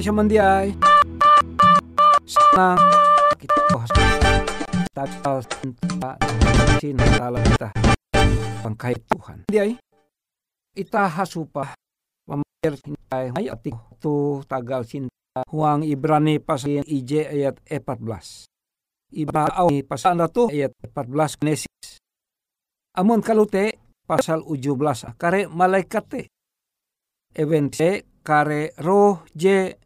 Mari 0.00 0.08
semendiai. 0.16 0.68
Senang 2.24 2.80
kita 3.36 3.60
takal 4.96 5.44
cinta 5.44 6.16
cinta 6.80 7.28
kita 7.36 7.68
pangkai 8.64 8.96
Tuhan. 8.96 9.44
Diai 9.52 9.76
ita 10.72 11.04
hasupa 11.04 11.76
pemir 12.24 12.80
cinta 12.80 13.28
ayat 13.28 13.60
tu 14.00 14.40
tagal 14.48 14.88
cinta 14.88 15.44
huang 15.52 15.84
Ibrani 15.84 16.40
pasal 16.40 16.80
IJ 16.80 17.36
ayat 17.36 17.60
14. 17.68 18.48
Ibrani 19.12 19.84
pasal 19.84 20.16
tu 20.32 20.48
ayat 20.48 20.72
14 20.80 21.44
Genesis. 21.44 22.00
Amun 22.96 23.20
kalute 23.20 23.76
pasal 24.08 24.48
17 24.48 25.20
kare 25.20 25.44
malaikat 25.44 26.04
te. 26.08 26.22
Event 27.36 27.76
kare 28.24 28.72
roh 28.80 29.28
je 29.36 29.76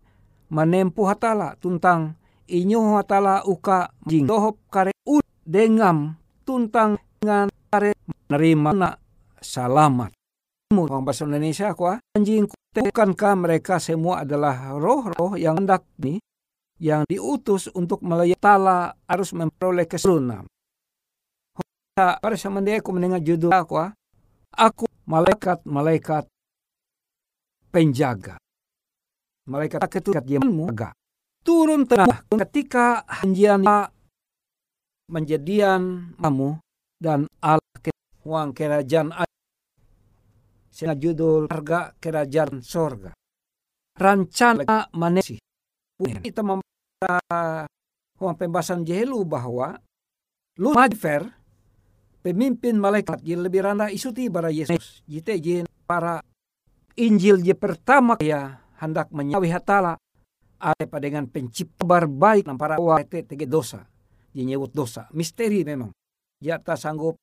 menempuh 0.53 1.07
hatala 1.09 1.57
tuntang 1.61 2.17
inyo 2.49 3.01
hatala 3.01 3.45
uka 3.49 3.89
jing 4.05 4.29
dohop 4.29 4.61
kare 4.69 4.93
ud 5.09 5.25
dengam 5.45 6.17
tuntang 6.45 7.01
dengan 7.21 7.49
kare 7.73 7.97
menerima 8.29 8.71
na 8.77 8.91
salamat. 9.41 10.13
Orang 10.75 11.07
bahasa 11.07 11.25
Indonesia 11.25 11.71
kuah 11.73 12.03
anjing 12.17 12.51
bukankah 12.75 13.35
mereka 13.39 13.79
semua 13.79 14.27
adalah 14.27 14.75
roh-roh 14.75 15.39
yang 15.39 15.63
hendak 15.63 15.87
nih 16.03 16.19
yang 16.83 17.07
diutus 17.07 17.71
untuk 17.71 18.03
melayani 18.03 18.37
tala 18.37 18.93
harus 19.07 19.31
memperoleh 19.31 19.87
keseluruhan. 19.87 20.45
Pada 21.95 22.35
zaman 22.35 22.67
dia 22.67 22.83
aku 22.83 22.91
mendengar 22.91 23.23
judul 23.23 23.55
aku, 23.55 23.79
aku 24.51 24.85
malaikat-malaikat 25.07 26.27
penjaga. 27.71 28.35
Malaikat 29.45 29.85
ketukat 29.93 30.25
dia 30.25 30.41
menjaga 30.41 30.97
turun 31.45 31.85
tengah 31.85 32.25
ketika 32.33 33.05
hanjian 33.05 33.61
menjadian 35.13 36.17
kamu 36.17 36.57
dan 36.97 37.29
Allah 37.45 37.61
uang 38.25 38.57
kerajaan 38.57 39.13
Sehingga 40.75 40.97
judul 40.99 41.47
harga 41.47 41.95
kerajaan 42.03 42.65
sorga. 42.65 43.15
Rancana 43.95 44.91
manesi. 44.91 45.39
Kita 46.03 46.43
membaca 46.43 47.15
uang 48.19 48.35
pembahasan 48.35 48.83
jehelu 48.83 49.23
bahwa 49.23 49.79
Lucifer 50.59 51.31
pemimpin 52.27 52.75
malaikat 52.81 53.23
yang 53.23 53.47
lebih 53.47 53.63
rendah 53.63 53.87
isu 53.93 54.11
bara 54.33 54.51
Yesus. 54.51 55.07
Jite 55.07 55.39
jin 55.39 55.69
para 55.87 56.25
Injil 56.99 57.39
je 57.45 57.55
pertama 57.55 58.19
ya 58.19 58.64
hendak 58.85 59.09
menyawi 59.09 59.49
hatala 59.49 59.97
apa 60.61 60.97
dengan 61.01 61.25
pencipta 61.29 61.85
baik 62.05 62.49
dan 62.49 62.57
para 62.61 62.77
wate 62.77 63.25
tege 63.25 63.49
dosa. 63.49 63.85
Dia 64.35 64.57
dosa. 64.69 65.09
Misteri 65.13 65.65
memang. 65.65 65.93
Dia 66.41 66.61
tak 66.61 66.77
sanggup 66.77 67.17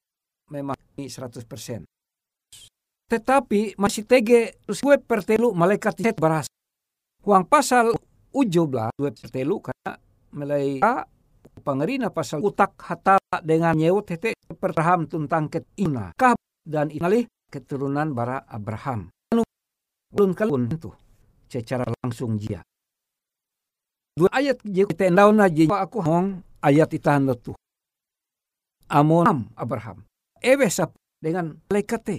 memang 0.49 0.77
ini 0.97 1.09
100%. 1.09 1.85
Tetapi 3.11 3.75
masih 3.75 4.07
tege 4.07 4.55
gue 4.65 4.95
pertelu 5.03 5.51
malaikat 5.51 5.99
set 5.99 6.15
beras. 6.15 6.47
Uang 7.27 7.43
pasal 7.45 7.91
ujo 8.31 8.63
belah 8.65 8.89
gue 8.95 9.11
pertelu 9.11 9.59
karena 9.59 9.91
mulai 10.31 10.79
pengerina 11.61 12.07
pasal 12.07 12.39
utak 12.39 12.79
hata 12.79 13.19
dengan 13.43 13.75
nyewut 13.75 14.07
tete 14.07 14.31
perham 14.55 15.05
tentang 15.11 15.51
ketina 15.51 16.15
kah 16.15 16.33
dan 16.63 16.87
inalih 16.87 17.27
keturunan 17.51 18.15
bara 18.15 18.47
Abraham. 18.47 19.11
Belum 20.11 20.31
kalun 20.31 20.71
itu 20.71 20.91
secara 21.51 21.83
langsung 21.99 22.39
dia 22.39 22.63
dua 24.15 24.31
ayat 24.31 24.59
je 24.63 24.83
tendaw 24.91 25.31
na 25.31 25.47
je 25.47 25.67
aku 25.71 26.03
hong 26.03 26.43
ayat 26.61 26.93
itahan 26.93 27.25
tu. 27.39 27.55
Amon 28.91 29.47
Abraham. 29.55 30.03
Ewe 30.43 30.67
sap 30.67 30.93
dengan 31.17 31.55
malaikat 31.71 32.01
te. 32.03 32.17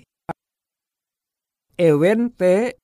Ewen 1.76 2.32
te 2.32 2.80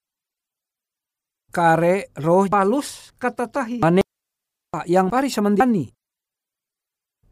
kare 1.49 2.12
roh 2.21 2.45
palus 2.53 3.17
kata 3.17 3.49
tahi. 3.49 3.81
Mane 3.81 4.05
yang 4.85 5.09
pari 5.09 5.33
samandani. 5.33 5.89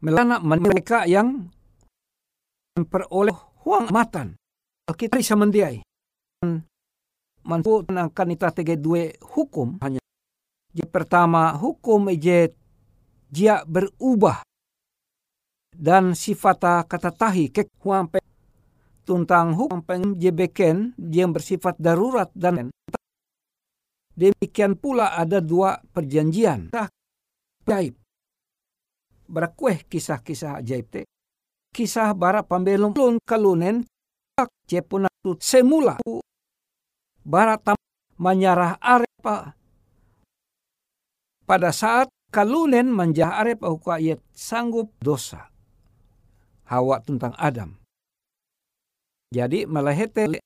Melana 0.01 0.41
mereka 0.41 1.05
yang 1.05 1.45
memperoleh 2.73 3.37
huang 3.65 3.89
matan. 3.93 4.33
Kita 4.87 5.21
samandiai. 5.21 5.81
Manpu 7.47 7.79
akan 7.87 8.27
ita 8.35 8.51
tege 8.51 8.75
dua 8.75 9.07
hukum. 9.23 9.79
Hanya 9.79 10.03
Je 10.75 10.83
pertama 10.83 11.55
hukum 11.55 12.11
je 12.11 12.51
dia 13.31 13.65
berubah 13.65 14.45
dan 15.73 16.13
sifat 16.13 16.85
kata 16.85 17.09
tahi 17.15 17.49
kek 17.49 17.71
huampe 17.81 18.21
tuntang 19.07 19.57
hukum 19.57 19.81
je 20.19 20.29
beken 20.29 20.93
dia 20.99 21.25
bersifat 21.25 21.81
darurat 21.81 22.29
dan 22.37 22.69
demikian 24.13 24.77
pula 24.77 25.17
ada 25.17 25.41
dua 25.41 25.81
perjanjian. 25.81 26.69
Ajaib 26.75 27.97
berakueh 29.27 29.81
kisah-kisah 29.87 30.61
ajaib 30.61 30.85
te. 30.93 31.01
Kisah 31.73 32.13
bara 32.13 32.45
pambelum 32.45 32.93
kalunen 33.25 33.81
je 34.69 34.79
punatut 34.85 35.41
semula 35.41 35.97
bara 37.27 37.59
tam 37.59 37.75
menyarah 38.15 38.79
arepa 38.79 39.51
pada 41.43 41.75
saat 41.75 42.07
kalunen 42.31 42.87
manjah 42.87 43.35
arep 43.39 43.63
au 43.67 43.75
ayat 43.91 44.23
sanggup 44.31 44.91
dosa. 45.03 45.51
Hawa 46.67 46.99
tentang 46.99 47.31
Adam. 47.39 47.79
Jadi 49.31 49.63
melahete 49.63 50.39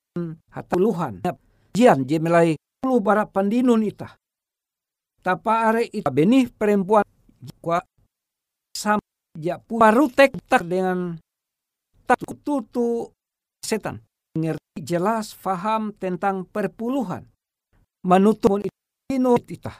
hatuluhan. 0.53 1.25
Jian 1.73 2.05
je 2.05 2.21
melai 2.21 2.53
puluh 2.81 3.01
bara 3.01 3.25
pandinun 3.25 3.81
ita. 3.81 4.17
Tapa 5.21 5.69
are 5.69 5.85
ita 5.89 6.13
benih 6.13 6.49
perempuan 6.53 7.05
kwa 7.61 7.81
sam 8.77 9.01
ja 9.37 9.57
parutek 9.57 10.37
tak 10.45 10.69
dengan 10.69 11.17
tak 12.05 12.21
tutu 12.45 13.09
setan. 13.65 14.01
Ngerti 14.31 14.79
jelas 14.79 15.35
faham 15.35 15.91
tentang 15.91 16.47
perpuluhan. 16.47 17.27
Manutun 18.07 18.63
ita 19.11 19.73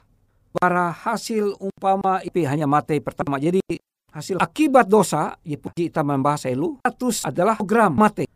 para 0.51 0.91
hasil 0.91 1.55
umpama 1.55 2.19
IP 2.21 2.43
hanya 2.43 2.67
mati 2.67 2.99
pertama. 2.99 3.39
Jadi 3.39 3.63
hasil 4.11 4.43
akibat 4.43 4.91
dosa, 4.91 5.39
ya 5.47 5.55
kita 5.55 6.03
membahas 6.03 6.51
elu, 6.51 6.75
status 6.83 7.23
adalah 7.23 7.55
program 7.55 7.95
mati. 7.95 8.27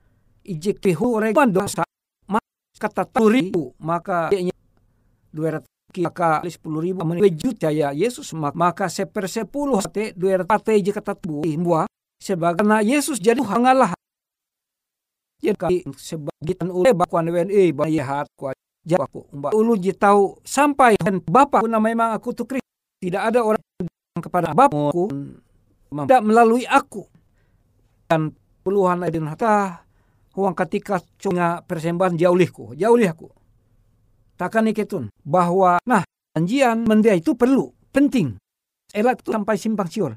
Ijektihu 0.46 1.20
rekan 1.20 1.52
dosa, 1.52 1.84
kata 2.80 3.04
ribu, 3.28 3.76
maka 3.84 4.32
dua 5.36 5.60
ratus 5.60 5.72
maka 5.96 6.44
sepuluh 6.48 6.80
ribu 6.84 7.00
menwujud 7.08 7.56
ya 7.60 7.96
Yesus 7.96 8.36
maka 8.36 8.92
sepersepuluh 8.92 9.80
hati 9.80 10.12
dua 10.12 10.44
ratus 10.44 10.84
jika 10.84 11.00
tubuh 11.00 11.44
buah 11.44 11.88
sebagai 12.20 12.68
Yesus 12.84 13.20
jadi 13.20 13.40
hangalah 13.40 13.96
jadi 15.54 15.78
sebagian 15.94 16.68
ule 16.73 16.95
bakuan 16.97 17.30
WNI 17.30 17.75
bayahat 17.75 18.25
kuat 18.33 18.57
jawabku 18.81 19.30
mbak 19.30 19.52
ulu 19.54 19.78
ji 19.78 19.94
tahu 19.94 20.42
sampai 20.42 20.97
dan 20.97 21.21
bapak 21.21 21.61
pun 21.61 21.73
memang 21.78 22.18
aku 22.18 22.33
Kristus 22.33 22.66
tidak 23.04 23.21
ada 23.30 23.40
orang 23.45 23.61
kepada 24.18 24.56
bapakku 24.56 25.11
tidak 25.92 26.21
melalui 26.25 26.66
aku. 26.66 27.06
Dan 28.06 28.33
puluhan 28.61 29.02
adin 29.02 29.25
hatta 29.25 29.85
uang 30.37 30.54
ketika 30.54 31.02
cunga 31.18 31.66
persembahan 31.66 32.18
jaulihku 32.18 32.78
jaulih 32.78 33.09
aku 33.09 33.30
takkan 34.35 34.68
iketun 34.68 35.09
bahwa 35.23 35.80
nah 35.87 36.04
janjian 36.35 36.85
mendia 36.85 37.16
itu 37.16 37.33
perlu 37.33 37.71
penting. 37.92 38.35
Itu 38.95 39.31
sampai 39.31 39.56
simpang 39.59 39.90
siur. 39.92 40.16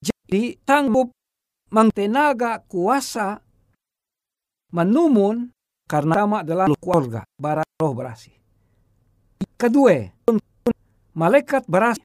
Jadi 0.00 0.56
sanggup 0.64 1.12
mengtenaga 1.68 2.64
kuasa 2.64 3.43
menumun 4.74 5.54
karena 5.86 6.26
sama 6.26 6.42
adalah 6.42 6.66
keluarga, 6.74 7.22
bara 7.38 7.62
roh 7.78 7.94
berasi. 7.94 8.34
Kedua, 9.54 10.10
malaikat 11.14 11.62
berasi 11.70 12.02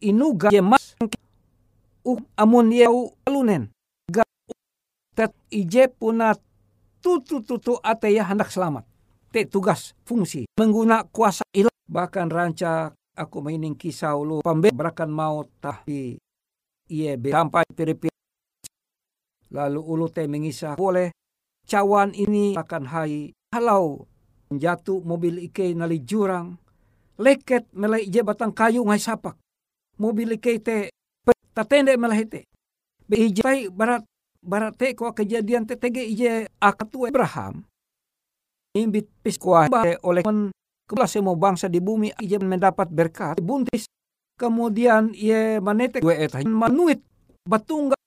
inuga 0.00 0.48
yemas 0.48 0.96
uh 2.08 2.20
amun 2.32 2.72
yau 2.72 3.12
alunen 3.28 3.68
ga 4.08 4.24
tet 5.12 5.36
ije 5.52 5.92
puna 5.92 6.32
tutu 7.04 7.44
tutu 7.44 7.76
ate 7.84 8.08
ya 8.08 8.24
hendak 8.24 8.48
selamat. 8.48 8.88
Te 9.28 9.44
tugas 9.44 9.92
fungsi 10.08 10.48
mengguna 10.56 11.04
kuasa 11.04 11.44
ilah 11.52 11.74
bahkan 11.84 12.32
ranca 12.32 12.96
aku 13.12 13.44
mainin 13.44 13.76
kisah 13.76 14.16
lu 14.16 14.40
pambe 14.40 14.72
berakan 14.72 15.12
mau 15.12 15.44
tahi 15.60 16.16
iye 16.88 17.12
sampai 17.20 17.68
piripi 17.76 18.07
lalu 19.52 19.80
ulu 19.80 20.06
te 20.12 20.24
mengisah 20.28 20.76
boleh 20.76 21.12
cawan 21.68 22.16
ini 22.16 22.56
akan 22.56 22.84
hai. 22.88 23.32
Halau 23.48 24.04
jatuh 24.52 25.00
mobil 25.04 25.48
ike 25.48 25.72
nali 25.76 26.00
jurang. 26.04 26.56
Leket 27.18 27.68
melai 27.74 28.08
je 28.08 28.20
batang 28.24 28.52
kayu 28.54 28.84
ngai 28.84 29.00
sapak. 29.00 29.36
Mobil 29.98 30.36
ike 30.36 30.60
te 30.60 30.92
tatende 31.52 31.96
melai 31.96 32.24
te. 32.24 32.44
Be 33.08 33.28
ije 33.28 33.72
barat 33.72 34.04
barat 34.44 34.76
te 34.76 34.92
ko 34.94 35.10
kejadian 35.12 35.66
te 35.66 35.74
tege 35.80 36.04
ije 36.04 36.46
akatu 36.60 37.08
Abraham. 37.08 37.64
Imbit 38.76 39.08
pis 39.24 39.40
oleh 40.04 40.22
men 40.22 40.52
kebelah 40.86 41.10
semua 41.10 41.34
bangsa 41.34 41.66
di 41.66 41.80
bumi 41.80 42.12
ije 42.20 42.36
mendapat 42.38 42.88
berkat 42.92 43.40
buntis. 43.40 43.88
Kemudian 44.38 45.10
ia 45.18 45.58
manete 45.58 45.98
gue 45.98 46.14
manuit 46.46 47.02
batungga 47.42 47.97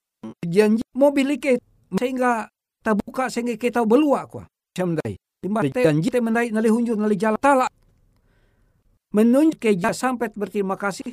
janji 0.52 0.84
mobil 0.92 1.40
ike 1.40 1.64
sehingga 1.96 2.52
tabuka 2.84 3.32
sehingga 3.32 3.56
kita 3.56 3.88
belua 3.88 4.28
ko 4.28 4.44
samdai 4.76 5.16
timba 5.40 5.64
janji 5.72 6.12
te 6.12 6.20
mendai 6.20 6.52
nali 6.52 6.68
hunjur 6.68 7.00
nali 7.00 7.16
jala 7.16 7.40
tala 7.40 7.72
menunjuk 9.12 9.60
ke 9.60 9.76
sampai 9.92 10.32
berterima 10.34 10.80
kasih. 10.80 11.12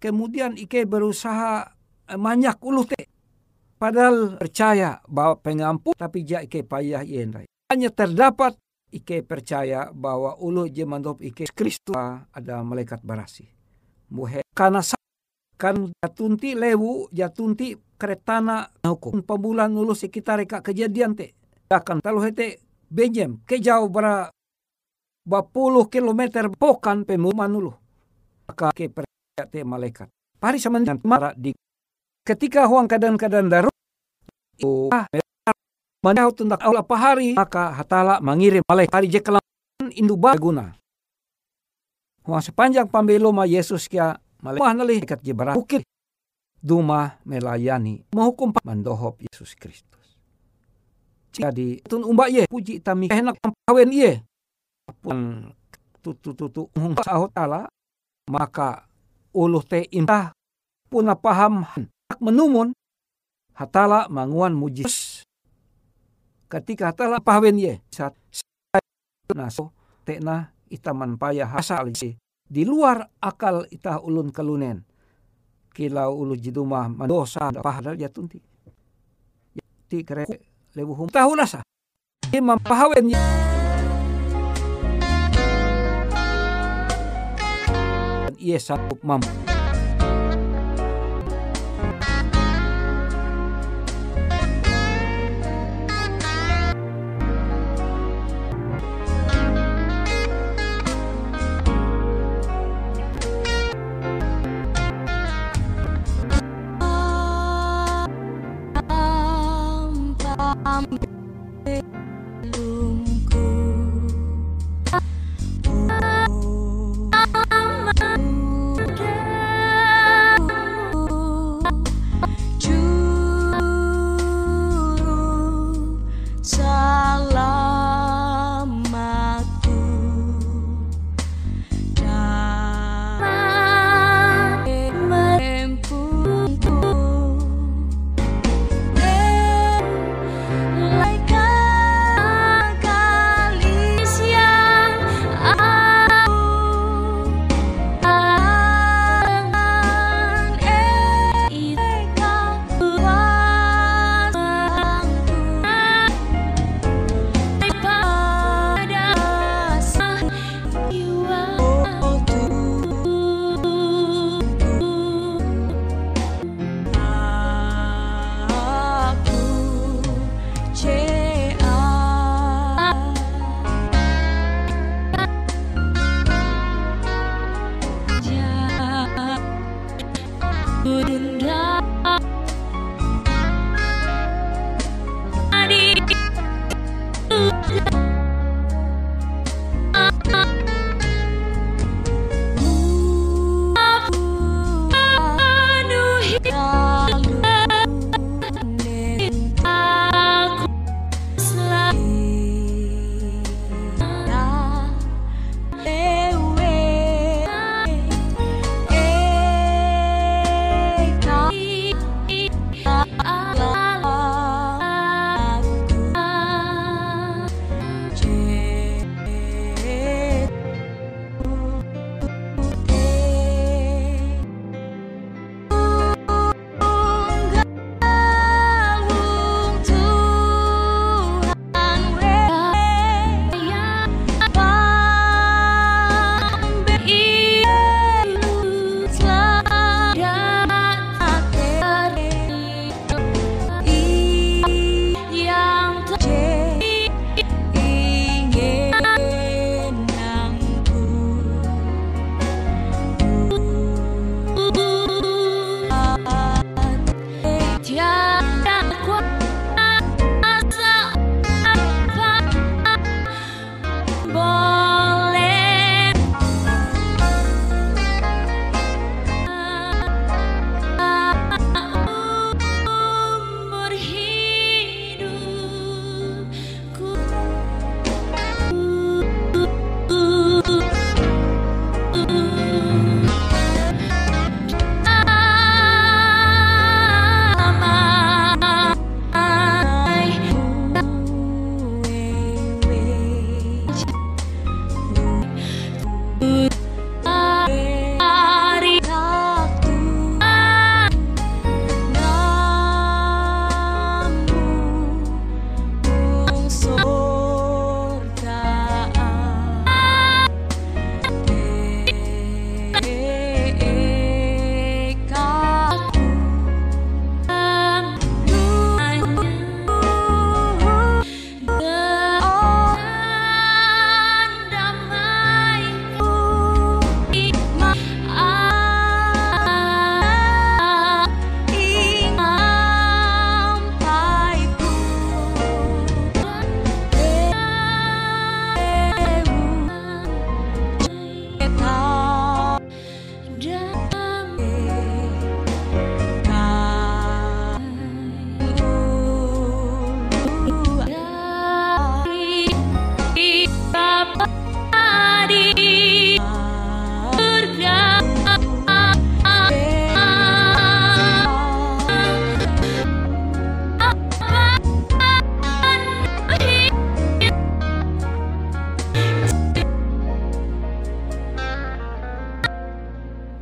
Kemudian 0.00 0.56
Ike 0.56 0.88
berusaha 0.88 1.66
eh, 2.08 2.16
banyak 2.16 2.56
ulu 2.64 2.82
te. 2.88 3.10
Padahal 3.76 4.36
percaya 4.36 5.00
bahwa 5.08 5.36
pengampun 5.40 5.92
tapi 5.92 6.24
ja 6.24 6.40
Ike 6.40 6.64
payah 6.64 7.04
yendai. 7.04 7.44
Hanya 7.68 7.92
terdapat 7.92 8.56
Ike 8.90 9.22
percaya 9.22 9.92
bahwa 9.92 10.40
ulu 10.40 10.66
jemandop 10.70 11.20
Ike 11.20 11.52
Kristus 11.52 11.94
ada 12.32 12.64
malaikat 12.64 13.04
barasi. 13.04 13.44
Muhe 14.10 14.42
karena 14.56 14.82
kan 15.60 15.92
jatunti 16.00 16.56
lewu 16.56 17.12
jatunti 17.12 17.76
keretana 18.00 18.64
hukum 18.80 19.20
pembulan 19.20 19.68
ulu 19.76 19.92
sekitar 19.92 20.40
reka 20.40 20.64
kejadian 20.64 21.12
te. 21.12 21.36
Akan 21.68 22.00
talu 22.00 22.24
hete 22.24 22.64
bejem 22.88 23.44
ke 23.44 23.60
jauh 23.60 23.92
bara 23.92 24.32
bapuluh 25.28 25.84
kilometer 25.92 26.48
pokan 26.56 27.04
pemuman 27.04 27.52
ulu. 27.52 27.72
Maka 28.48 28.72
ke 28.72 28.88
te 29.52 29.60
malaikat. 29.60 30.08
Pari 30.40 30.56
sama 30.56 30.80
mara 31.04 31.36
di 31.36 31.52
ketika 32.24 32.64
huang 32.64 32.88
keadaan-keadaan 32.88 33.52
darurat 33.52 33.76
ah 34.96 35.04
Manau 36.00 36.32
tundak 36.32 36.64
Allah 36.64 36.80
pahari 36.80 37.36
maka 37.36 37.76
hatala 37.76 38.24
mengirim 38.24 38.64
malaikat 38.64 39.04
hari 39.04 39.08
jekalan 39.12 39.44
indu 39.92 40.16
baguna. 40.16 40.72
Huang 42.24 42.40
sepanjang 42.40 42.88
pambeloma 42.88 43.44
Yesus 43.44 43.84
kia 43.84 44.16
malaikat 44.40 44.74
malaikat 44.76 45.20
jebara 45.24 45.52
bukit 45.56 45.84
duma 46.60 47.16
melayani 47.24 48.04
menghukum 48.12 48.52
mandohop 48.60 49.16
Yesus 49.24 49.56
Kristus. 49.56 50.06
Jadi 51.30 51.80
tun 51.86 52.04
umba 52.04 52.28
ye 52.28 52.44
puji 52.50 52.82
tami 52.84 53.08
enak 53.08 53.38
pawen 53.40 53.90
ye 53.94 54.20
pun 55.00 55.48
tutu 56.02 56.34
tutu 56.34 56.66
sahut 57.06 57.30
tala 57.30 57.70
maka 58.26 58.84
uluh 59.30 59.62
te 59.62 59.86
intah 59.94 60.34
puna 60.90 61.14
paham 61.14 61.62
menumun 62.18 62.74
hatala 63.54 64.10
manguan 64.10 64.56
mujis 64.56 65.22
ketika 66.50 66.90
hatala 66.90 67.22
pawen 67.22 67.54
ye 67.62 67.78
saat 67.94 68.18
naso 69.30 69.70
tekna 70.02 70.50
itaman 70.66 71.14
payah 71.14 71.46
hasal 71.46 71.86
di 72.50 72.66
luar 72.66 73.06
akal 73.22 73.62
itah 73.70 74.02
ulun 74.02 74.34
kelunen 74.34 74.82
kilau 75.70 76.18
ulu 76.18 76.34
jidumah 76.34 76.90
mandosa 76.90 77.54
pahadal 77.62 77.94
jatunti 77.94 78.42
ti 79.86 80.02
kere 80.02 80.26
lebu 80.74 80.98
hum 80.98 81.06
tahulasa 81.06 81.62
imam 82.34 82.58
pahawen 82.58 83.14
ia 88.34 88.58
satu 88.58 88.98
mampu 89.06 89.49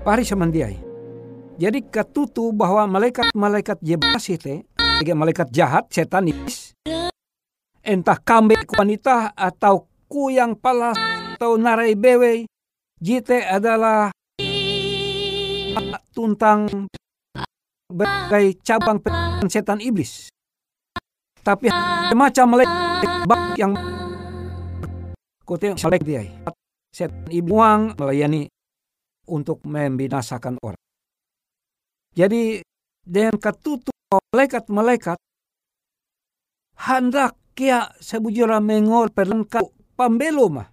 pari 0.08 0.24
semandiai. 0.24 0.80
Jadi 1.60 1.84
ketutu 1.84 2.48
bahwa 2.56 2.88
malaikat-malaikat 2.96 3.76
jebasi 3.84 4.40
te, 4.40 4.64
malaikat 5.12 5.52
jahat, 5.52 5.84
setan 5.92 6.32
iblis, 6.32 6.72
entah 7.84 8.16
kambe 8.16 8.56
wanita 8.72 9.36
atau 9.36 9.84
kuyang 10.08 10.56
palas 10.56 10.96
atau 11.36 11.60
narai 11.60 11.92
bewe, 11.92 12.48
jite 12.96 13.44
adalah 13.44 14.08
tuntang 16.16 16.88
berbagai 17.92 18.64
cabang 18.64 19.04
setan 19.52 19.84
iblis. 19.84 20.32
Tapi 21.44 21.68
macam 22.16 22.56
malaikat 22.56 22.72
yang 23.60 23.76
kote 25.44 25.76
malaikat 25.76 26.00
dia, 26.00 26.24
setan 26.96 27.28
iblis 27.28 27.92
melayani 28.00 28.48
untuk 29.28 29.62
membinasakan 29.68 30.56
orang. 30.64 30.80
Jadi 32.16 32.64
dengan 33.04 33.36
ketutup 33.36 33.94
malaikat-malaikat 34.32 35.20
hendak 36.88 37.36
kia 37.52 37.92
sebujura 38.00 38.58
mengol 38.58 39.12
perlengkap 39.12 39.68
pambelo 39.94 40.48
mah. 40.50 40.68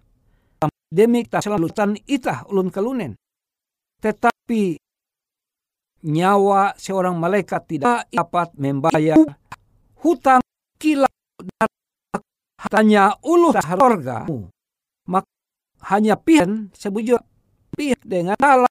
Demi 0.86 1.26
tak 1.26 1.42
selalu 1.42 1.68
tan 1.74 1.98
itah 2.06 2.46
ulun 2.46 2.70
kalunen. 2.70 3.18
Tetapi 3.98 4.78
nyawa 6.06 6.78
seorang 6.78 7.18
malaikat 7.18 7.66
tidak 7.66 8.06
dapat 8.06 8.54
membayar 8.54 9.18
hutang 9.98 10.42
kilau 10.78 11.10
hanya 12.70 13.18
ulu 13.26 13.50
sorga. 13.50 14.30
Maka 15.10 15.30
hanya 15.90 16.14
pian 16.14 16.70
sebujur 16.70 17.18
pian 17.74 18.00
dengan 18.04 18.36
salah 18.38 18.70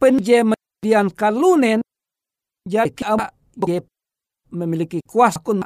penjem 0.00 0.52
Dian 0.80 1.08
kalunen 1.10 1.80
jadi 2.62 3.82
memiliki 4.52 5.02
kuasa 5.02 5.40
kun 5.42 5.64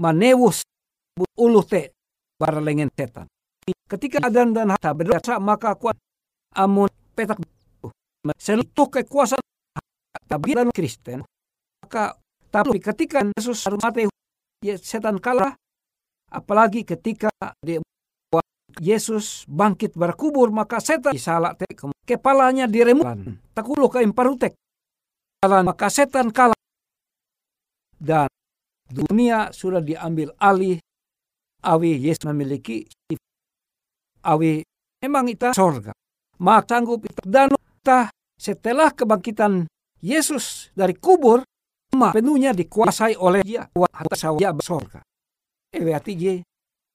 manewus 0.00 0.64
ulu 1.38 1.62
te 1.62 1.94
baralengen 2.36 2.90
setan. 2.92 3.30
Ketika 3.86 4.26
adan 4.26 4.50
dan 4.50 4.74
harta 4.74 4.90
berdosa 4.90 5.38
maka 5.38 5.78
kuat 5.78 5.94
amun 6.56 6.90
petak 7.14 7.38
selutuh 8.38 8.90
kekuasaan 8.90 9.42
tapi 10.26 10.58
dan 10.58 10.70
Kristen 10.74 11.22
maka 11.82 12.18
tapi 12.50 12.82
ketika 12.82 13.22
Yesus 13.22 13.62
mati 13.78 14.10
ya, 14.64 14.74
setan 14.74 15.22
kalah 15.22 15.54
apalagi 16.30 16.82
ketika 16.82 17.30
dia 17.62 17.78
Yesus 18.78 19.48
bangkit 19.48 19.96
berkubur 19.96 20.52
maka 20.52 20.78
setan 20.78 21.16
salah 21.16 21.56
te 21.56 21.64
kepalanya 22.04 22.68
diremukan 22.68 23.40
takuluh 23.56 23.88
ke 23.88 24.04
imparutek 24.04 24.52
maka 25.46 25.86
setan 25.88 26.34
kalah. 26.34 26.58
Dan 27.96 28.28
dunia 28.90 29.54
sudah 29.54 29.80
diambil 29.80 30.34
alih. 30.36 30.82
Awi 31.66 31.98
Yesus 31.98 32.28
memiliki 32.30 32.86
awi 34.22 34.62
memang 35.02 35.26
itu 35.26 35.50
sorga. 35.56 35.90
Maka 36.38 36.76
sanggup 36.76 37.02
dan 37.24 37.50
kita 37.50 38.12
setelah 38.36 38.92
kebangkitan 38.92 39.66
Yesus 39.98 40.70
dari 40.76 40.94
kubur 40.94 41.42
penuhnya 41.90 42.52
dikuasai 42.52 43.16
oleh 43.16 43.40
dia. 43.42 43.66
Dia 44.36 44.52
sorga 44.60 45.00
ewe 45.76 45.92
hati 45.92 46.14
je 46.14 46.32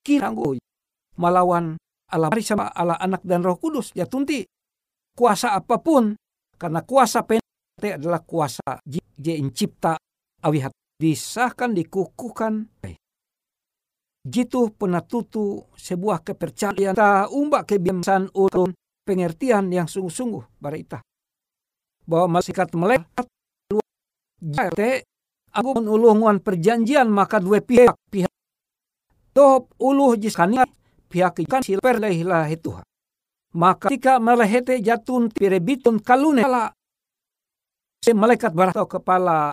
kiranggo 0.06 0.56
melawan 1.22 1.78
Allah. 2.10 2.34
Sama 2.42 2.74
Allah 2.74 2.98
anak 2.98 3.22
dan 3.22 3.46
roh 3.46 3.62
kudus 3.62 3.94
ya 3.94 4.10
tunti. 4.10 4.42
Kuasa 5.14 5.54
apa 5.54 5.78
pun 5.78 6.18
karena 6.58 6.82
kuasa 6.82 7.22
penate 7.22 8.02
adalah 8.02 8.26
kuasa 8.26 8.82
je 8.82 9.34
cipta 9.54 10.02
awihat. 10.42 10.74
Disahkan 10.98 11.78
dikukuhkan. 11.78 12.66
Jitu 14.22 14.70
penatutu 14.78 15.66
sebuah 15.78 16.26
kepercayaan. 16.26 16.94
Ta 16.98 17.30
umbak 17.30 17.70
kebiasaan 17.70 18.34
ulun 18.34 18.74
pengertian 19.02 19.70
yang 19.74 19.90
sungguh-sungguh 19.90 20.62
barita 20.62 21.02
bahwa 22.06 22.38
malaikat 22.38 22.70
melekat 22.78 23.26
jate 24.42 25.06
aku 25.54 25.70
menulungan 25.82 26.38
perjanjian 26.42 27.10
maka 27.10 27.42
dua 27.42 27.62
pihak. 27.66 27.98
Pihak 28.14 28.30
top 29.34 29.72
uluh 29.82 30.20
jiskani 30.20 30.62
pihak 31.12 31.44
ikan 31.44 31.60
silper 31.60 32.00
lehilah 32.00 32.48
itu 32.48 32.72
maka 33.52 33.92
ketika 33.92 34.24
melehete 34.24 34.80
jatun 34.80 35.28
pirebitun 35.28 36.00
kalune 36.00 36.48
malaikat 38.16 38.56
baratau 38.56 38.88
kepala 38.88 39.52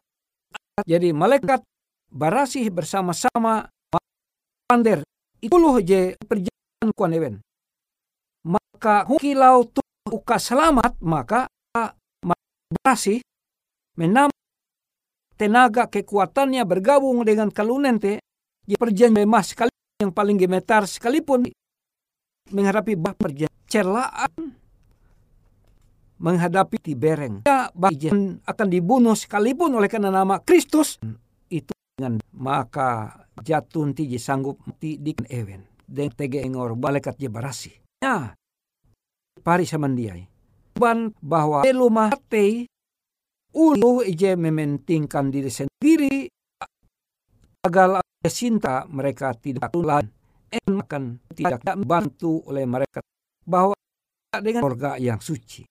jadi 0.86 1.10
malaikat 1.10 1.66
barasih 2.08 2.70
bersama-sama 2.70 3.66
pander 4.68 5.02
itulah 5.42 5.80
je 5.82 6.14
perjalanan 6.22 6.90
kuan 6.94 7.14
ewen. 7.14 7.34
Maka 8.46 9.08
kilau 9.18 9.66
tu 9.66 9.82
uka 10.08 10.38
selamat 10.38 10.96
maka 11.02 11.50
barasih 12.68 13.20
menam 13.98 14.30
tenaga 15.34 15.88
kekuatannya 15.88 16.62
bergabung 16.68 17.24
dengan 17.24 17.48
kalunente 17.48 18.20
di 18.62 18.76
perjanjian 18.76 19.24
emas 19.24 19.56
sekali 19.56 19.72
yang 19.98 20.14
paling 20.14 20.38
gemetar 20.38 20.86
sekalipun 20.86 21.50
menghadapi 22.54 22.94
bah 22.94 23.18
celaan 23.66 24.54
menghadapi 26.22 26.78
tibereng. 26.78 27.42
Ya, 27.46 27.70
akan 28.46 28.68
dibunuh 28.70 29.18
sekalipun 29.18 29.74
oleh 29.74 29.90
karena 29.90 30.14
nama 30.14 30.38
Kristus. 30.38 31.02
Itu 31.50 31.74
dengan 31.98 32.22
maka 32.30 33.26
jatun 33.42 33.90
tiji 33.90 34.22
sanggup 34.22 34.62
mati 34.62 35.02
di 35.02 35.14
ewen. 35.34 35.66
Dan 35.82 36.14
tege 36.14 36.46
engor 36.46 36.78
balekat 36.78 37.18
je 37.18 37.26
barasi. 37.26 37.72
Ya, 37.98 38.38
pari 39.42 39.66
samandiai. 39.66 40.30
Ban 40.78 41.10
bahwa 41.18 41.66
elu 41.66 41.90
mati 41.90 42.70
ulu 43.50 44.06
ije 44.06 44.38
mementingkan 44.38 45.34
diri 45.34 45.50
sendiri 45.50 46.30
agar 47.64 48.02
cinta 48.26 48.86
mereka 48.90 49.34
tidak 49.38 49.70
tulan 49.70 50.06
akan 50.66 51.20
tidak 51.34 51.60
bantu 51.84 52.42
oleh 52.48 52.64
mereka 52.64 53.04
bahwa 53.44 53.76
dengan 54.32 54.62
surga 54.64 54.96
yang 55.00 55.20
suci 55.20 55.64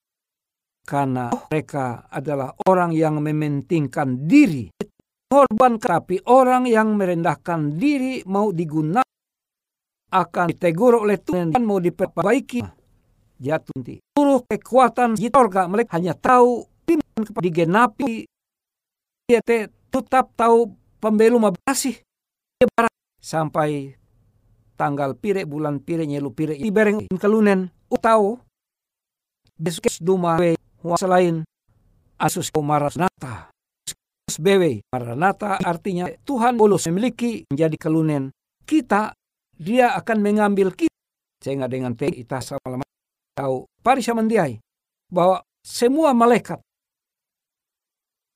karena 0.87 1.27
mereka 1.51 2.07
adalah 2.07 2.55
orang 2.63 2.95
yang 2.95 3.19
mementingkan 3.19 4.23
diri. 4.23 4.71
Korban 5.27 5.75
tapi 5.75 6.23
orang 6.31 6.63
yang 6.63 6.95
merendahkan 6.95 7.75
diri 7.75 8.23
mau 8.31 8.55
digunakan 8.55 9.03
akan 10.07 10.47
ditegur 10.47 11.03
oleh 11.03 11.19
Tuhan 11.19 11.51
dan 11.51 11.67
mau 11.67 11.83
diperbaiki. 11.83 12.63
Jatuh 13.35 13.75
nanti. 13.75 13.99
Seluruh 14.15 14.47
kekuatan 14.47 15.19
jitorga 15.19 15.67
mereka 15.67 15.99
hanya 15.99 16.15
tahu 16.15 16.63
digenapi. 17.43 18.23
Dia 19.27 19.43
tetap 19.43 20.31
tahu 20.39 20.71
pembelu 20.97 21.37
mabasih. 21.39 22.01
Sampai 23.21 23.97
tanggal 24.77 25.17
pire 25.17 25.45
bulan 25.45 25.81
pire 25.81 26.05
nyelu 26.05 26.29
pire 26.33 26.55
ibereng 26.57 27.09
kelunen. 27.17 27.69
Utau 27.87 28.41
besok 29.57 29.89
duma 30.03 30.37
selain 30.99 31.47
Asus 32.17 32.49
Maranata. 32.51 33.49
BW 34.37 34.85
Maranata 34.93 35.57
artinya 35.63 36.05
Tuhan 36.21 36.59
boleh 36.59 36.77
memiliki 36.91 37.47
menjadi 37.49 37.77
kelunen. 37.79 38.29
Kita 38.67 39.15
dia 39.57 39.97
akan 39.97 40.17
mengambil 40.21 40.75
kita 40.75 40.93
sehingga 41.41 41.65
dengan 41.69 41.93
te 41.97 42.11
kita 42.11 42.41
sama 42.41 42.83
tahu 43.37 43.65
parisa 43.81 44.13
mendiai 44.13 44.57
bahwa 45.09 45.41
semua 45.61 46.11
malaikat 46.11 46.59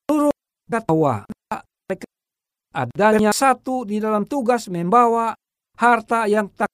seluruh 0.08 0.34
katawa 0.70 1.26
adanya 2.72 3.36
satu 3.36 3.84
di 3.84 4.00
dalam 4.00 4.24
tugas 4.24 4.72
membawa 4.72 5.36
harta 5.76 6.28
yang 6.28 6.48
tak 6.56 6.72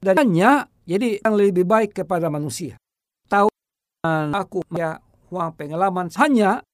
darinya 0.00 0.64
jadi 0.88 1.20
yang 1.20 1.34
lebih 1.36 1.68
baik 1.68 1.92
kepada 2.00 2.32
manusia. 2.32 2.80
Aku 4.08 4.64
ya 4.72 4.96
uang 5.28 5.52
pengalaman 5.58 6.08
hanya 6.16 6.64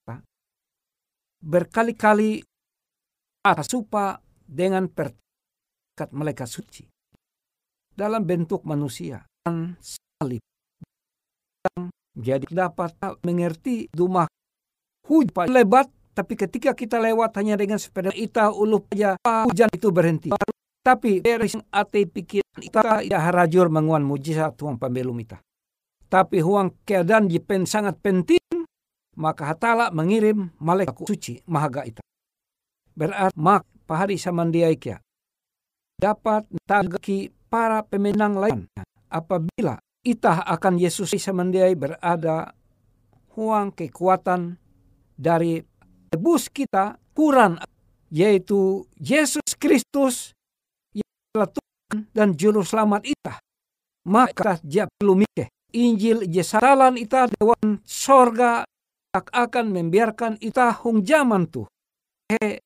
berkali-kali 1.43 2.39
supa 3.65 4.21
dengan 4.45 4.87
perkat 4.87 6.09
malaikat 6.15 6.47
suci 6.47 6.85
dalam 7.91 8.23
bentuk 8.23 8.63
manusia 8.63 9.25
dan 9.43 9.75
salib. 9.81 10.39
Jadi 12.15 12.47
dapat 12.47 12.95
mengerti 13.25 13.91
rumah 13.91 14.29
hujan 15.09 15.51
lebat 15.51 15.91
tapi 16.15 16.39
ketika 16.39 16.71
kita 16.71 16.95
lewat 16.95 17.35
hanya 17.35 17.59
dengan 17.59 17.75
sepeda 17.75 18.07
ita 18.15 18.47
ulu 18.47 18.87
saja 18.87 19.19
hujan 19.43 19.67
itu 19.75 19.91
berhenti. 19.91 20.31
Tapi 20.79 21.19
dari 21.19 21.51
ate 21.75 22.07
pikiran 22.07 22.61
ita 22.63 23.03
ya 23.03 23.19
harajur 23.19 23.67
menguan 23.67 24.05
mujizat 24.05 24.55
tuang 24.55 24.79
pembelum 24.79 25.17
ita 25.19 25.43
Tapi 26.07 26.39
huang 26.39 26.71
keadaan 26.87 27.27
pen 27.43 27.67
sangat 27.67 27.99
penting, 27.99 28.39
maka 29.19 29.51
hatala 29.51 29.91
mengirim 29.91 30.55
malaikat 30.61 30.95
suci 31.03 31.43
mahaga 31.51 31.83
itu. 31.83 31.99
Berarti 32.95 33.35
mak 33.35 33.67
pahari 33.83 34.15
samandiai 34.15 34.79
kia. 34.79 35.03
Dapat 35.99 36.47
tagaki 36.63 37.33
para 37.51 37.83
pemenang 37.83 38.39
lain. 38.39 38.59
Apabila 39.11 39.81
itah 40.05 40.47
akan 40.47 40.79
Yesus 40.79 41.11
samandiai 41.11 41.75
berada 41.75 42.55
huang 43.35 43.75
kekuatan 43.75 44.55
dari 45.17 45.59
tebus 46.09 46.49
kita 46.51 46.97
kurang 47.15 47.59
yaitu 48.13 48.85
Yesus 48.95 49.57
Kristus 49.57 50.35
telah 51.35 51.51
Tuhan 51.51 52.07
dan 52.15 52.31
juru 52.31 52.63
selamat 52.63 53.03
kita. 53.03 53.43
Maka 54.07 54.55
dia 54.63 54.87
perlu 54.87 55.19
mikir 55.19 55.51
Injil 55.75 56.23
jesalan 56.31 56.95
ita 56.95 57.27
dewan 57.27 57.83
sorga 57.83 58.63
tak 59.11 59.27
akan 59.35 59.75
membiarkan 59.75 60.39
ita 60.39 60.71
hung 60.79 61.03
zaman 61.03 61.51
tuh. 61.51 61.67
He, 62.31 62.63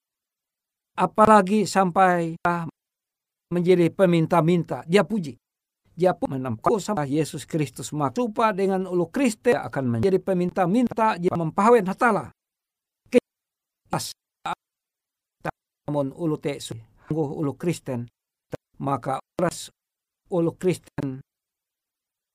apalagi 0.93 1.65
sampai 1.65 2.37
menjadi 3.49 3.89
peminta-minta. 3.89 4.85
Dia 4.85 5.01
puji. 5.01 5.33
Dia 5.99 6.15
pun 6.15 6.37
menempuh 6.37 6.79
sama 6.79 7.03
Yesus 7.03 7.43
Kristus 7.43 7.91
maksupa 7.91 8.55
dengan 8.55 8.87
ulu 8.87 9.09
Kristen 9.11 9.57
akan 9.57 9.99
menjadi 9.99 10.21
peminta-minta 10.21 11.19
dia 11.19 11.33
mempahwen 11.35 11.89
hatala. 11.89 12.31
Kelas 13.89 14.13
namun 15.89 16.13
ulu 16.13 16.37
te 16.37 16.61
sungguh 16.61 17.29
ulu 17.33 17.57
Kristen 17.57 18.05
maka 18.77 19.17
uras 19.41 19.73
ulu 20.29 20.53
Kristen 20.53 21.17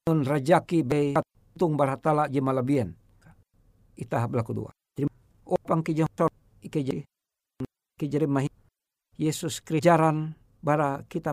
nun 0.03 0.27
rajaki 0.27 0.83
be 0.83 1.15
tung 1.55 1.79
barhatala 1.79 2.27
je 2.27 2.43
malabien. 2.43 2.99
Itah 3.95 4.27
belaku 4.27 4.51
dua. 4.51 4.75
Jadi 4.99 5.07
opang 5.47 5.87
kijang 5.87 6.11
sor 6.19 6.27
ike 6.59 6.83
jadi 6.83 7.07
kijari 8.03 8.27
mahi 8.27 8.51
Yesus 9.15 9.63
krijaran 9.63 10.35
bara 10.59 11.07
kita 11.07 11.31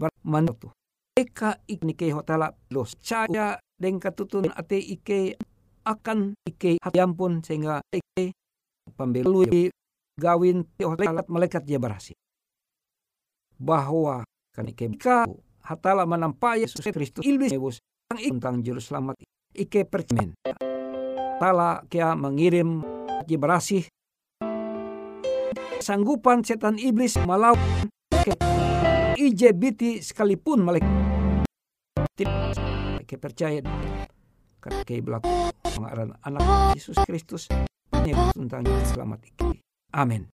bar 0.00 0.08
manutu 0.24 0.72
eka 1.12 1.60
iknike 1.68 2.08
hotala 2.16 2.56
los 2.72 2.96
caya 3.04 3.60
deng 3.76 4.00
katutun 4.00 4.48
ate 4.48 4.80
ike 4.80 5.36
akan 5.84 6.32
ike 6.48 6.80
hatiampun 6.80 7.44
sehingga 7.44 7.84
ike 7.92 8.32
pembelui 8.96 9.70
gawin 10.16 10.64
malaikat 10.80 11.28
malaikat 11.28 11.62
dia 11.68 11.76
berhasil. 11.76 12.16
Bahwa 13.56 14.24
ike 14.56 14.96
hatala 15.60 16.08
menampai 16.08 16.64
Yesus 16.64 16.80
Kristus 16.80 17.22
iblis 17.24 17.52
tentang 18.08 18.64
juru 18.64 18.80
selamat 18.80 19.20
ike 19.52 19.84
percemen. 19.84 20.32
Tala 21.36 21.84
kia 21.92 22.16
mengirim 22.16 22.80
dia 23.28 23.36
berhasil 23.36 23.84
sanggupan 25.84 26.40
setan 26.40 26.80
iblis 26.80 27.20
melawan 27.28 27.92
ke 28.10 28.32
IJBT 29.20 30.00
sekalipun 30.00 30.64
malaikat 30.64 30.88
tidak 32.16 33.20
percaya 33.20 33.60
karena 34.58 34.82
ke 34.88 34.98
belakang 35.04 35.52
pengaran 35.62 36.10
anak 36.24 36.42
Yesus 36.74 36.96
Kristus 37.04 37.46
tentang 38.14 38.62
selamat 38.86 39.20
iki. 39.26 39.50
Amin. 39.96 40.28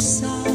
song. 0.00 0.53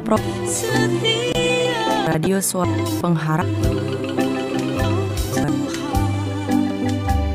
Pro 0.00 0.16
Radio 2.08 2.40
Suara 2.40 2.72
Pengharap 3.04 3.44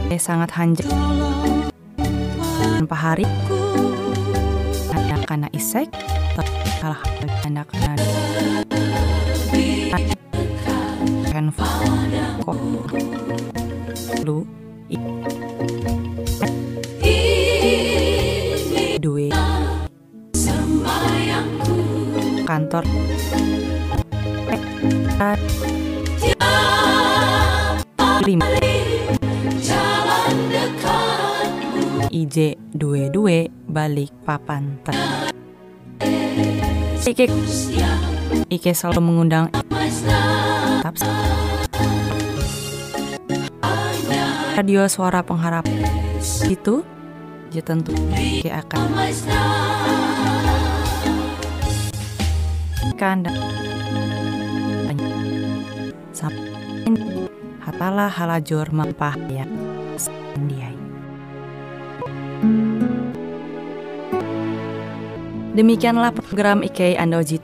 Eh 0.09 0.17
sangat 0.17 0.49
hanjak 0.57 0.89
Tanpa 2.49 2.97
hari 2.97 3.29
Ada 4.89 5.21
kana 5.29 5.45
isek 5.53 5.93
Kalah 6.81 6.97
kana 7.45 7.61
Handphone 11.29 12.09
Kok 12.41 12.57
Lu 14.25 14.56
kantor. 22.57 22.83
IJ 32.09 32.57
dua 32.73 33.13
dua 33.13 33.45
balik 33.69 34.09
papan 34.25 34.81
ter. 34.81 34.97
Ike 37.05 37.29
Ike 38.49 38.71
selalu 38.73 39.01
mengundang. 39.05 39.53
Tetap 39.53 40.97
radio 44.57 44.89
suara 44.89 45.21
pengharap. 45.21 45.69
Itu 46.49 46.81
ya 47.53 47.61
tentu. 47.61 47.93
Ike 48.17 48.49
akan 48.49 48.81
kanda 52.97 53.29
hatalah 57.61 58.09
halajur 58.09 58.73
mempah 58.73 59.13
ya 59.29 59.45
sandiai 60.01 60.73
Demikianlah 65.57 66.13
program 66.13 66.61
IK 66.61 67.01
Andojit 67.01 67.41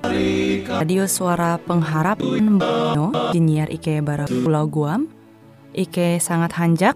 Radio 0.69 1.09
Suara 1.09 1.57
Pengharapan 1.57 2.61
Bono 2.61 3.09
Jinier 3.33 3.65
IK 3.73 4.05
Barat 4.05 4.29
Pulau 4.29 4.69
Guam. 4.69 5.09
IK 5.73 6.21
sangat 6.21 6.53
hanjak. 6.53 6.93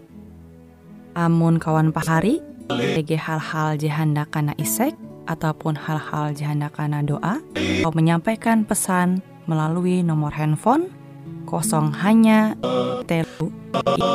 Amun 1.17 1.57
kawan 1.57 1.89
pahari. 1.89 2.37
Ege 2.69 3.17
hal-hal 3.17 3.81
jihanda 3.81 4.29
kana 4.29 4.53
isek 4.61 4.93
ataupun 5.27 5.75
hal-hal 5.75 6.33
jihanda 6.33 6.71
kana 6.71 7.03
doa 7.03 7.43
atau 7.53 7.91
menyampaikan 7.93 8.63
pesan 8.63 9.21
melalui 9.45 10.01
nomor 10.01 10.31
handphone 10.33 10.89
kosong 11.47 11.91
hanya 12.03 12.55
telu 13.07 13.51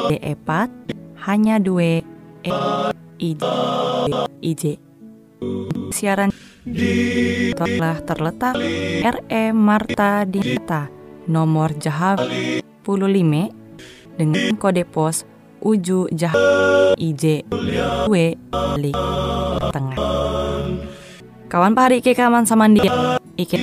ide 0.08 0.18
epat 0.20 0.68
hanya 1.28 1.60
dua 1.60 2.00
e 2.42 2.52
ij 3.20 3.40
ij 4.40 4.62
siaran 5.92 6.32
telah 7.56 7.96
terletak 8.06 8.56
RE 9.02 9.44
Marta 9.50 10.24
Dinata 10.24 10.88
nomor 11.26 11.74
Jahab 11.78 12.22
15 12.86 13.50
dengan 14.18 14.54
kode 14.58 14.84
pos 14.86 15.26
Uju 15.62 16.10
Jahab 16.10 16.38
IJ 16.98 17.46
W 18.10 18.14
Tengah 19.72 19.91
Kawan 21.52 21.76
pahari 21.76 22.00
Ike 22.00 22.16
kaman 22.16 22.48
sama 22.48 22.64
dia 22.72 23.20
Ike 23.36 23.60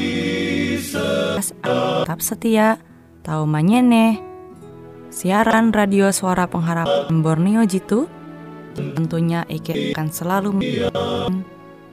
tetap 2.05 2.21
setia. 2.21 2.77
Tahu 3.25 3.49
manyene. 3.49 4.21
Siaran 5.09 5.73
radio 5.73 6.13
suara 6.13 6.45
pengharapan 6.45 7.25
Borneo 7.25 7.65
Jitu. 7.65 8.05
Tentunya 8.77 9.41
Ike 9.49 9.97
akan 9.97 10.07
selalu 10.13 10.49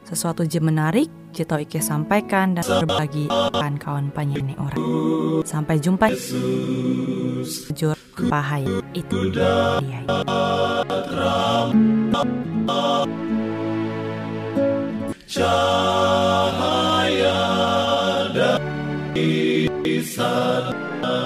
sesuatu 0.05 0.45
je 0.45 0.61
menarik 0.61 1.09
Jito 1.33 1.57
Ike 1.57 1.81
sampaikan 1.81 2.53
dan 2.53 2.69
berbagi 2.69 3.33
akan 3.33 3.81
kawan 3.81 4.13
penyanyi 4.13 4.53
orang. 4.61 4.77
Sampai 5.49 5.81
jumpa. 5.81 6.13
Jujur 7.73 7.97
pahaya 8.29 8.85
itu 8.93 9.33
dia 9.33 9.81
cahaya 15.27 17.11
dari 18.31 19.99
sana 20.07 21.19